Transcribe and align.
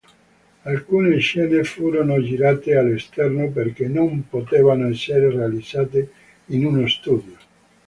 Alcune 0.63 1.19
scene 1.19 1.63
furono 1.63 2.19
girate 2.23 2.75
all'esterno 2.75 3.51
perché 3.51 3.87
non 3.87 4.27
potevano 4.27 4.87
essere 4.89 5.29
realizzate 5.29 6.11
in 6.47 6.65
uno 6.65 6.87
studio. 6.87 7.37